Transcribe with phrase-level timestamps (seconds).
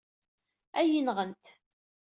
[0.79, 1.45] Ad iyi-nɣent.